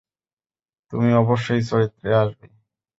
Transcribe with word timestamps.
তুমি 0.93 1.09
অবশ্যই 1.13 1.61
চরিত্রে 1.63 2.09
আসবে। 2.15 2.45